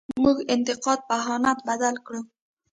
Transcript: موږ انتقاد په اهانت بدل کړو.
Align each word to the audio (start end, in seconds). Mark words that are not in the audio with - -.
موږ 0.23 0.37
انتقاد 0.53 0.99
په 1.07 1.13
اهانت 1.21 1.57
بدل 1.67 1.95
کړو. 2.05 2.21